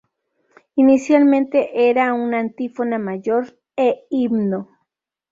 [0.77, 4.67] Inicialmente era una antífona mayor e himno.